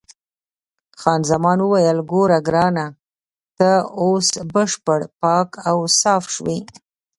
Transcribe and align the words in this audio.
خان 0.99 1.21
زمان 1.31 1.57
وویل: 1.61 1.97
ګوره 2.11 2.39
ګرانه، 2.47 2.85
ته 3.57 3.69
اوس 4.01 4.27
بشپړ 4.53 4.99
پاک 5.21 5.49
او 5.69 5.77
صاف 5.99 6.23
شوې. 6.35 6.57